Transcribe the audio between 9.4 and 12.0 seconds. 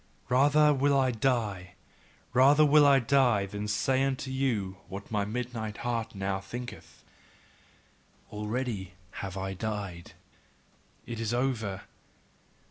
died. It is all over.